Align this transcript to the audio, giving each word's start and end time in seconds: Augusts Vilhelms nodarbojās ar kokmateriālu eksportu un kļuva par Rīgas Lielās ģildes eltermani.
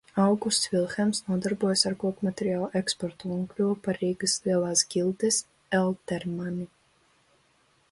Augusts 0.21 0.69
Vilhelms 0.75 1.19
nodarbojās 1.27 1.83
ar 1.89 1.97
kokmateriālu 2.03 2.71
eksportu 2.81 3.29
un 3.37 3.45
kļuva 3.53 3.77
par 3.89 4.01
Rīgas 4.05 4.35
Lielās 4.49 4.85
ģildes 4.97 5.41
eltermani. 5.83 6.69